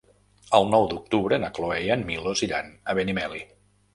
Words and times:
El 0.59 0.63
nou 0.69 0.85
d'octubre 0.93 1.39
na 1.43 1.51
Cloè 1.59 1.77
i 1.83 1.91
en 1.97 2.05
Milos 2.09 2.43
iran 2.47 2.71
a 2.93 2.95
Benimeli. 3.01 3.43